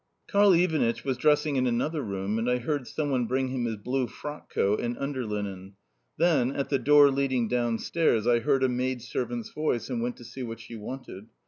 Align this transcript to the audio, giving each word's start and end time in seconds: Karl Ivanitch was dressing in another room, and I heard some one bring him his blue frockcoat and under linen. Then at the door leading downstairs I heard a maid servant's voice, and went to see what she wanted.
Karl 0.27 0.53
Ivanitch 0.53 1.03
was 1.05 1.15
dressing 1.15 1.57
in 1.57 1.67
another 1.67 2.01
room, 2.01 2.39
and 2.39 2.49
I 2.49 2.57
heard 2.57 2.87
some 2.87 3.11
one 3.11 3.27
bring 3.27 3.49
him 3.49 3.65
his 3.65 3.75
blue 3.77 4.07
frockcoat 4.07 4.79
and 4.81 4.97
under 4.97 5.27
linen. 5.27 5.75
Then 6.17 6.53
at 6.53 6.69
the 6.69 6.79
door 6.79 7.11
leading 7.11 7.47
downstairs 7.47 8.25
I 8.25 8.39
heard 8.39 8.63
a 8.63 8.67
maid 8.67 9.03
servant's 9.03 9.49
voice, 9.49 9.91
and 9.91 10.01
went 10.01 10.17
to 10.17 10.23
see 10.25 10.41
what 10.41 10.59
she 10.59 10.75
wanted. 10.75 11.27